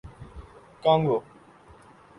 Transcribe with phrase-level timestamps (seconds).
[0.83, 1.17] Congo